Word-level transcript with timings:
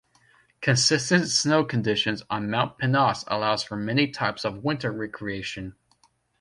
Consistent 0.61 1.27
snow 1.27 1.63
conditions 1.63 2.23
on 2.27 2.49
Mount 2.49 2.79
Pinos 2.79 3.23
allows 3.27 3.61
for 3.61 3.75
many 3.75 4.07
types 4.09 4.43
of 4.43 4.63
winter 4.63 4.91
recreation. 4.91 5.75